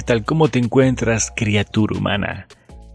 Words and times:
¿qué 0.00 0.04
tal? 0.04 0.24
¿Cómo 0.24 0.48
te 0.48 0.58
encuentras, 0.58 1.30
criatura 1.36 1.94
humana? 1.98 2.48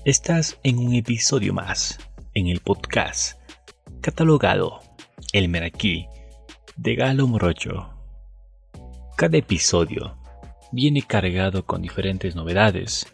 Estás 0.05 0.57
en 0.63 0.79
un 0.79 0.95
episodio 0.95 1.53
más, 1.53 1.99
en 2.33 2.47
el 2.47 2.61
podcast, 2.61 3.39
catalogado 4.01 4.79
El 5.31 5.47
Meraquí, 5.47 6.07
de 6.75 6.95
Galo 6.95 7.27
Morocho. 7.27 7.91
Cada 9.17 9.37
episodio 9.37 10.17
viene 10.71 11.03
cargado 11.03 11.63
con 11.63 11.83
diferentes 11.83 12.35
novedades, 12.35 13.05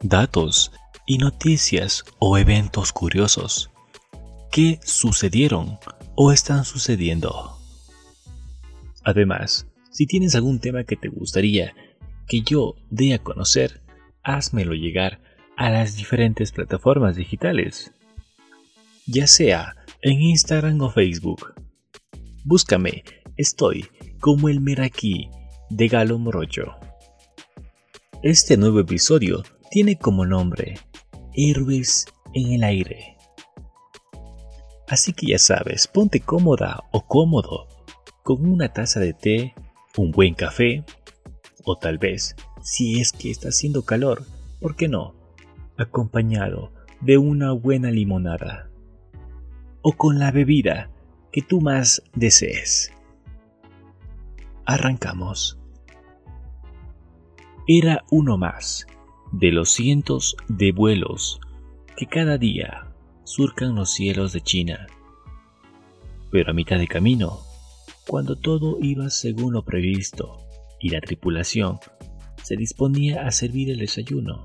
datos 0.00 0.72
y 1.04 1.18
noticias 1.18 2.02
o 2.18 2.38
eventos 2.38 2.94
curiosos 2.94 3.70
que 4.50 4.80
sucedieron 4.82 5.78
o 6.14 6.32
están 6.32 6.64
sucediendo. 6.64 7.58
Además, 9.04 9.66
si 9.90 10.06
tienes 10.06 10.34
algún 10.34 10.60
tema 10.60 10.84
que 10.84 10.96
te 10.96 11.08
gustaría 11.08 11.74
que 12.26 12.42
yo 12.42 12.76
dé 12.90 13.14
a 13.14 13.18
conocer, 13.18 13.80
házmelo 14.22 14.74
llegar 14.74 15.20
a 15.56 15.70
las 15.70 15.96
diferentes 15.96 16.52
plataformas 16.52 17.16
digitales, 17.16 17.92
ya 19.06 19.26
sea 19.26 19.76
en 20.02 20.20
Instagram 20.20 20.80
o 20.80 20.90
Facebook. 20.90 21.54
Búscame, 22.44 23.04
estoy 23.36 23.86
como 24.20 24.48
el 24.48 24.60
Meraquí 24.60 25.30
de 25.70 25.88
Galo 25.88 26.18
Morocho. 26.18 26.76
Este 28.22 28.56
nuevo 28.56 28.80
episodio 28.80 29.42
tiene 29.70 29.98
como 29.98 30.24
nombre 30.24 30.78
Héroes 31.34 32.06
en 32.32 32.52
el 32.52 32.64
aire. 32.64 33.16
Así 34.88 35.12
que 35.12 35.26
ya 35.26 35.38
sabes, 35.38 35.86
ponte 35.86 36.20
cómoda 36.20 36.84
o 36.92 37.06
cómodo 37.06 37.68
con 38.22 38.46
una 38.46 38.72
taza 38.72 39.00
de 39.00 39.12
té, 39.12 39.54
un 39.96 40.10
buen 40.10 40.34
café 40.34 40.84
o 41.64 41.76
tal 41.76 41.98
vez, 41.98 42.36
si 42.62 43.00
es 43.00 43.12
que 43.12 43.30
está 43.30 43.48
haciendo 43.48 43.84
calor, 43.84 44.24
¿por 44.60 44.76
qué 44.76 44.88
no? 44.88 45.14
Acompañado 45.76 46.72
de 47.00 47.18
una 47.18 47.52
buena 47.52 47.90
limonada. 47.90 48.70
O 49.82 49.92
con 49.92 50.18
la 50.18 50.30
bebida 50.30 50.90
que 51.32 51.42
tú 51.42 51.60
más 51.60 52.02
desees. 52.14 52.92
Arrancamos. 54.64 55.58
Era 57.66 58.04
uno 58.10 58.38
más 58.38 58.86
de 59.32 59.50
los 59.50 59.70
cientos 59.70 60.36
de 60.48 60.72
vuelos 60.72 61.40
que 61.96 62.06
cada 62.06 62.38
día 62.38 62.88
surcan 63.24 63.74
los 63.74 63.92
cielos 63.92 64.32
de 64.32 64.40
China. 64.40 64.86
Pero 66.30 66.50
a 66.50 66.54
mitad 66.54 66.78
de 66.78 66.86
camino, 66.86 67.40
cuando 68.06 68.36
todo 68.36 68.78
iba 68.80 69.10
según 69.10 69.54
lo 69.54 69.64
previsto, 69.64 70.38
y 70.84 70.90
la 70.90 71.00
tripulación 71.00 71.78
se 72.42 72.56
disponía 72.56 73.26
a 73.26 73.30
servir 73.30 73.70
el 73.70 73.78
desayuno 73.78 74.44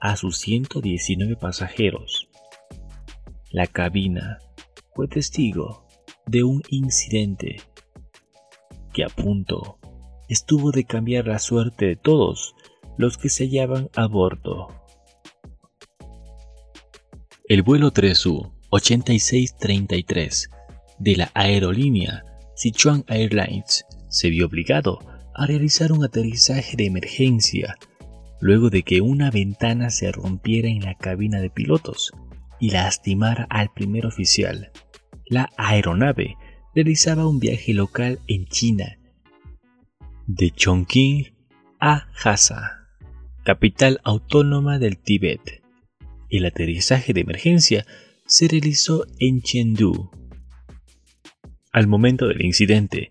a 0.00 0.16
sus 0.16 0.38
119 0.38 1.36
pasajeros. 1.36 2.28
La 3.52 3.68
cabina 3.68 4.38
fue 4.96 5.06
testigo 5.06 5.86
de 6.26 6.42
un 6.42 6.60
incidente 6.70 7.60
que 8.92 9.04
a 9.04 9.08
punto 9.08 9.78
estuvo 10.28 10.72
de 10.72 10.86
cambiar 10.86 11.28
la 11.28 11.38
suerte 11.38 11.86
de 11.86 11.96
todos 11.96 12.56
los 12.98 13.16
que 13.16 13.28
se 13.28 13.44
hallaban 13.44 13.90
a 13.94 14.08
bordo. 14.08 14.66
El 17.48 17.62
vuelo 17.62 17.92
3U 17.92 18.52
8633 18.70 20.50
de 20.98 21.16
la 21.16 21.30
aerolínea 21.32 22.24
Sichuan 22.56 23.04
Airlines 23.06 23.84
se 24.08 24.30
vio 24.30 24.46
obligado 24.46 25.13
a 25.34 25.46
realizar 25.46 25.92
un 25.92 26.04
aterrizaje 26.04 26.76
de 26.76 26.86
emergencia 26.86 27.76
luego 28.40 28.68
de 28.68 28.82
que 28.82 29.00
una 29.00 29.30
ventana 29.30 29.90
se 29.90 30.12
rompiera 30.12 30.68
en 30.68 30.80
la 30.80 30.94
cabina 30.96 31.40
de 31.40 31.50
pilotos 31.50 32.12
y 32.60 32.70
lastimara 32.70 33.46
al 33.48 33.72
primer 33.72 34.06
oficial. 34.06 34.70
La 35.26 35.48
aeronave 35.56 36.36
realizaba 36.74 37.26
un 37.26 37.38
viaje 37.38 37.72
local 37.72 38.18
en 38.26 38.44
China, 38.46 38.98
de 40.26 40.50
Chongqing 40.50 41.34
a 41.80 42.08
Lhasa, 42.22 42.88
capital 43.44 44.00
autónoma 44.04 44.78
del 44.78 44.98
Tíbet. 44.98 45.62
El 46.28 46.46
aterrizaje 46.46 47.12
de 47.12 47.20
emergencia 47.20 47.86
se 48.26 48.48
realizó 48.48 49.06
en 49.18 49.40
Chengdu. 49.40 50.10
Al 51.72 51.86
momento 51.86 52.26
del 52.28 52.44
incidente, 52.44 53.10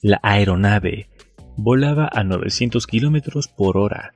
la 0.00 0.18
aeronave 0.22 1.08
volaba 1.56 2.08
a 2.12 2.24
900 2.24 2.86
km 2.86 3.48
por 3.54 3.76
hora 3.76 4.14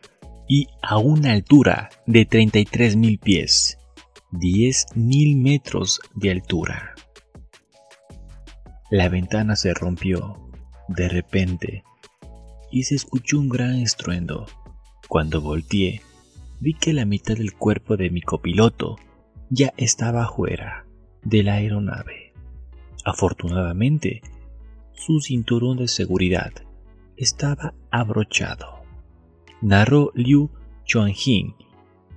y 0.49 0.69
a 0.83 0.99
una 0.99 1.33
altura 1.33 1.91
de 2.07 2.29
33.000 2.29 3.21
pies, 3.21 3.79
10.000 4.33 5.37
metros 5.37 6.01
de 6.15 6.31
altura. 6.31 6.95
La 8.91 9.09
ventana 9.09 9.57
se 9.57 9.75
rompió 9.75 10.51
de 10.89 11.09
repente 11.09 11.85
y 12.71 12.85
se 12.85 12.95
escuchó 12.95 13.41
un 13.41 13.49
gran 13.49 13.77
estruendo. 13.77 14.47
Cuando 15.09 15.41
volteé, 15.41 16.03
vi 16.61 16.75
que 16.75 16.93
la 16.93 17.05
mitad 17.05 17.37
del 17.37 17.55
cuerpo 17.55 17.97
de 17.97 18.11
mi 18.11 18.23
copiloto 18.23 18.97
ya 19.51 19.73
estaba 19.77 20.29
fuera 20.29 20.87
de 21.23 21.43
la 21.43 21.55
aeronave. 21.55 22.33
Afortunadamente, 23.05 24.23
su 24.95 25.21
cinturón 25.21 25.77
de 25.79 25.89
seguridad 25.89 26.53
estaba 27.16 27.75
abrochado. 27.91 28.82
Narró 29.60 30.12
Liu 30.15 30.50
Chuanjin, 30.84 31.54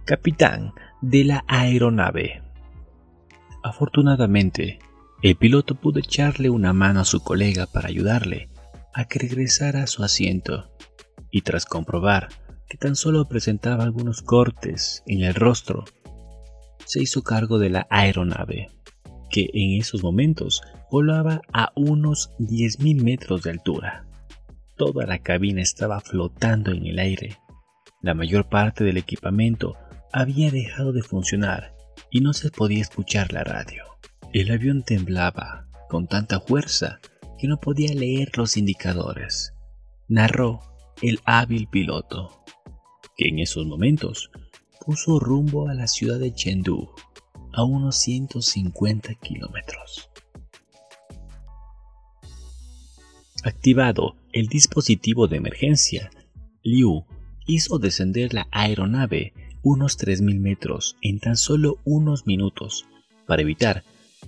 capitán 0.06 0.74
de 1.02 1.24
la 1.24 1.46
aeronave. 1.48 2.44
Afortunadamente, 3.64 4.80
el 5.22 5.36
piloto 5.36 5.76
pudo 5.76 6.00
echarle 6.00 6.50
una 6.50 6.74
mano 6.74 7.02
a 7.02 7.06
su 7.06 7.22
colega 7.22 7.66
para 7.66 7.90
ayudarle 7.90 8.50
a 8.94 9.06
que 9.06 9.20
regresara 9.20 9.84
a 9.84 9.88
su 9.88 10.04
asiento, 10.04 10.70
y 11.32 11.42
tras 11.42 11.66
comprobar 11.66 12.30
que 12.68 12.78
tan 12.78 12.96
solo 12.96 13.28
presentaba 13.28 13.84
algunos 13.84 14.22
cortes 14.22 15.04
en 15.08 15.24
el 15.24 15.34
rostro, 15.34 15.86
se 16.86 17.02
hizo 17.02 17.24
cargo 17.24 17.60
de 17.60 17.70
la 17.70 17.88
aeronave, 17.90 18.70
que 19.30 19.50
en 19.54 19.80
esos 19.80 20.04
momentos 20.04 20.62
volaba 20.92 21.42
a 21.54 21.72
unos 21.76 22.32
10.000 22.40 23.04
metros 23.04 23.44
de 23.44 23.52
altura. 23.52 24.06
Toda 24.80 25.06
la 25.06 25.20
cabina 25.20 25.62
estaba 25.62 26.00
flotando 26.00 26.72
en 26.72 26.86
el 26.86 27.00
aire. 27.00 27.38
La 28.02 28.14
mayor 28.14 28.48
parte 28.48 28.86
del 28.86 28.96
equipamiento 28.96 29.76
había 30.14 30.52
dejado 30.52 30.94
de 30.94 31.04
funcionar 31.04 31.76
y 32.10 32.22
no 32.22 32.32
se 32.32 32.50
podía 32.50 32.80
escuchar 32.80 33.34
la 33.34 33.44
radio. 33.44 33.84
El 34.32 34.50
avión 34.50 34.84
temblaba 34.84 35.68
con 35.90 36.08
tanta 36.08 36.40
fuerza 36.40 37.02
que 37.38 37.50
no 37.50 37.60
podía 37.60 37.94
leer 37.94 38.38
los 38.38 38.56
indicadores. 38.56 39.54
Narró 40.08 40.62
el 41.02 41.20
hábil 41.26 41.68
piloto, 41.68 42.42
que 43.18 43.28
en 43.28 43.40
esos 43.40 43.66
momentos 43.66 44.32
puso 44.86 45.20
rumbo 45.20 45.68
a 45.68 45.74
la 45.74 45.88
ciudad 45.88 46.20
de 46.20 46.34
Chengdu, 46.34 46.90
a 47.52 47.66
unos 47.66 47.98
150 47.98 49.14
kilómetros. 49.16 50.10
Activado 53.44 54.19
el 54.32 54.48
dispositivo 54.48 55.28
de 55.28 55.38
emergencia, 55.38 56.12
Liu 56.64 57.06
hizo 57.48 57.80
descender 57.80 58.34
la 58.34 58.48
aeronave 58.52 59.34
unos 59.62 59.98
3.000 59.98 60.40
metros 60.40 60.98
en 61.02 61.20
tan 61.20 61.36
solo 61.36 61.80
unos 61.84 62.28
minutos 62.28 62.86
para 63.26 63.42
evitar 63.42 63.84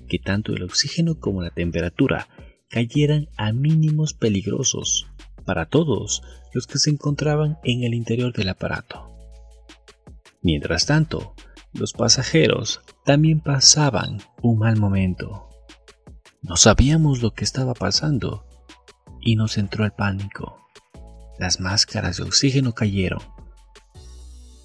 que 0.08 0.20
tanto 0.20 0.54
el 0.54 0.64
oxígeno 0.64 1.20
como 1.20 1.42
la 1.42 1.52
temperatura 1.52 2.28
cayeran 2.70 3.30
a 3.38 3.52
mínimos 3.52 4.14
peligrosos 4.14 5.08
para 5.46 5.68
todos 5.68 6.22
los 6.54 6.68
que 6.68 6.80
se 6.80 6.90
encontraban 6.90 7.58
en 7.64 7.84
el 7.84 7.94
interior 7.94 8.34
del 8.34 8.50
aparato. 8.50 9.08
Mientras 10.42 10.86
tanto, 10.86 11.36
los 11.74 11.94
pasajeros 11.94 12.82
también 13.06 13.40
pasaban 13.40 14.20
un 14.42 14.60
mal 14.60 14.78
momento. 14.78 15.50
No 16.42 16.56
sabíamos 16.56 17.22
lo 17.22 17.34
que 17.34 17.44
estaba 17.44 17.74
pasando 17.74 18.46
y 19.22 19.36
nos 19.36 19.58
entró 19.58 19.86
el 19.86 19.92
pánico. 19.92 20.58
Las 21.40 21.60
máscaras 21.60 22.18
de 22.18 22.24
oxígeno 22.24 22.74
cayeron. 22.74 23.22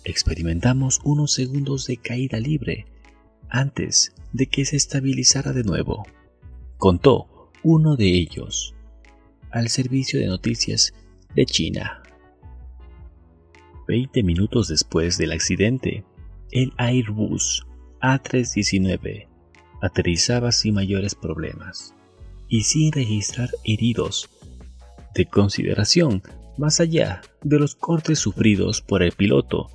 Experimentamos 0.05 1.01
unos 1.05 1.33
segundos 1.33 1.87
de 1.87 1.97
caída 1.97 2.39
libre 2.39 2.87
antes 3.49 4.15
de 4.33 4.47
que 4.47 4.65
se 4.65 4.77
estabilizara 4.77 5.53
de 5.53 5.65
nuevo. 5.65 6.07
Contó 6.79 7.51
uno 7.63 7.97
de 7.97 8.09
ellos 8.09 8.75
al 9.51 9.69
servicio 9.69 10.21
de 10.21 10.27
noticias 10.27 10.93
de 11.35 11.47
China. 11.47 12.03
Veinte 13.89 14.23
minutos 14.23 14.69
después 14.69 15.17
del 15.17 15.33
accidente, 15.33 16.05
el 16.51 16.73
Airbus 16.77 17.67
A319 18.01 19.29
aterrizaba 19.81 20.53
sin 20.53 20.75
mayores 20.75 21.15
problemas 21.15 21.95
y 22.49 22.63
sin 22.63 22.93
registrar 22.93 23.51
heridos 23.65 24.31
de 25.17 25.27
consideración 25.27 26.23
más 26.59 26.81
allá 26.81 27.23
de 27.43 27.59
los 27.59 27.75
cortes 27.75 28.19
sufridos 28.19 28.83
por 28.83 29.03
el 29.03 29.13
piloto 29.13 29.69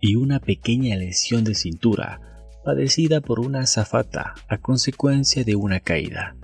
y 0.00 0.16
una 0.16 0.40
pequeña 0.40 0.96
lesión 0.96 1.44
de 1.44 1.54
cintura 1.54 2.20
padecida 2.64 3.20
por 3.20 3.40
una 3.40 3.60
azafata 3.60 4.34
a 4.48 4.58
consecuencia 4.58 5.44
de 5.44 5.56
una 5.56 5.80
caída. 5.80 6.36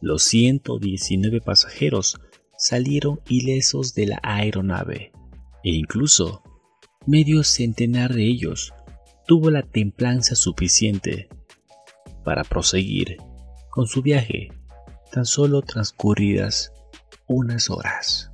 Los 0.00 0.22
119 0.24 1.40
pasajeros 1.40 2.20
salieron 2.56 3.20
ilesos 3.28 3.94
de 3.94 4.06
la 4.06 4.20
aeronave 4.22 5.12
e 5.64 5.70
incluso 5.70 6.42
medio 7.06 7.42
centenar 7.42 8.14
de 8.14 8.24
ellos 8.24 8.72
tuvo 9.26 9.50
la 9.50 9.62
templanza 9.62 10.34
suficiente 10.36 11.28
para 12.24 12.44
proseguir 12.44 13.16
con 13.70 13.86
su 13.86 14.02
viaje 14.02 14.52
tan 15.12 15.24
solo 15.24 15.62
transcurridas 15.62 16.72
unas 17.28 17.70
horas. 17.70 18.32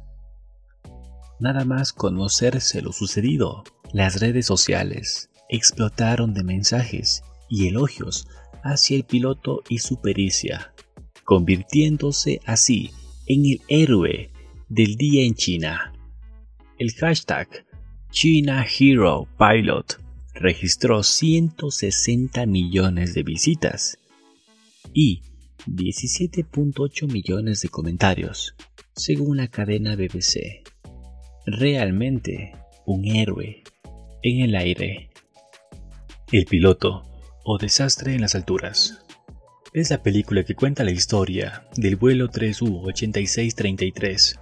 Nada 1.40 1.64
más 1.64 1.92
conocerse 1.92 2.80
lo 2.80 2.92
sucedido, 2.92 3.64
las 3.92 4.20
redes 4.20 4.46
sociales 4.46 5.30
explotaron 5.48 6.32
de 6.32 6.42
mensajes 6.42 7.22
y 7.48 7.68
elogios 7.68 8.26
hacia 8.62 8.96
el 8.96 9.04
piloto 9.04 9.62
y 9.68 9.78
su 9.78 10.00
pericia, 10.00 10.72
convirtiéndose 11.24 12.40
así 12.46 12.92
en 13.26 13.44
el 13.44 13.62
héroe 13.68 14.30
del 14.68 14.96
día 14.96 15.24
en 15.24 15.34
China. 15.34 15.92
El 16.78 16.92
hashtag 16.92 17.66
China 18.10 18.64
Hero 18.64 19.28
Pilot 19.38 20.00
registró 20.34 21.02
160 21.02 22.46
millones 22.46 23.14
de 23.14 23.22
visitas 23.22 23.98
y 24.92 25.22
17.8 25.66 27.10
millones 27.10 27.62
de 27.62 27.70
comentarios, 27.70 28.54
según 28.94 29.38
la 29.38 29.48
cadena 29.48 29.96
BBC. 29.96 30.62
Realmente 31.46 32.52
un 32.84 33.06
héroe 33.06 33.62
en 34.22 34.40
el 34.40 34.56
aire. 34.56 35.08
El 36.30 36.44
piloto 36.44 37.06
o 37.44 37.56
desastre 37.56 38.14
en 38.14 38.20
las 38.20 38.34
alturas. 38.34 39.06
Es 39.72 39.88
la 39.88 40.02
película 40.02 40.44
que 40.44 40.54
cuenta 40.54 40.84
la 40.84 40.90
historia 40.90 41.66
del 41.76 41.96
vuelo 41.96 42.28
3U8633 42.28 44.38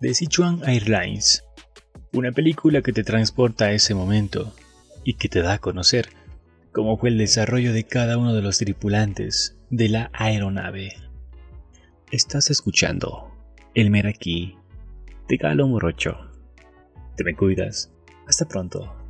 de 0.00 0.14
Sichuan 0.14 0.60
Airlines. 0.64 1.42
Una 2.12 2.30
película 2.30 2.82
que 2.82 2.92
te 2.92 3.02
transporta 3.02 3.64
a 3.64 3.72
ese 3.72 3.94
momento 3.94 4.54
y 5.02 5.14
que 5.14 5.28
te 5.28 5.42
da 5.42 5.54
a 5.54 5.58
conocer 5.58 6.10
cómo 6.70 6.98
fue 6.98 7.08
el 7.08 7.18
desarrollo 7.18 7.72
de 7.72 7.82
cada 7.82 8.16
uno 8.16 8.32
de 8.32 8.42
los 8.42 8.58
tripulantes 8.58 9.56
de 9.72 9.88
la 9.88 10.10
aeronave. 10.12 10.92
Estás 12.10 12.50
escuchando 12.50 13.32
El 13.72 13.88
Meraquí 13.88 14.54
de 15.28 15.38
Galo 15.38 15.66
Morocho. 15.66 16.30
Te 17.16 17.24
me 17.24 17.34
cuidas. 17.34 17.90
Hasta 18.26 18.46
pronto. 18.46 19.01